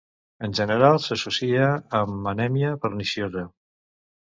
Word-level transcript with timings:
En 0.45 0.53
general 0.59 0.97
s'associa 1.03 1.67
amb 2.01 2.33
anèmia 2.33 2.73
perniciosa. 2.87 3.47